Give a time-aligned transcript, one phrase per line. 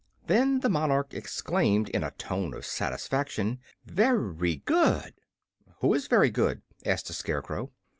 [0.25, 5.13] Then the monarch exclaimed, in a tone of satisfaction: "Very good!"
[5.81, 7.69] "Who is very good?" asked the Scarecrow.